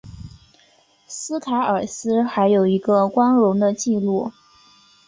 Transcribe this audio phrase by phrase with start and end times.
[1.05, 4.31] 斯凯尔斯还有一个光荣的记录。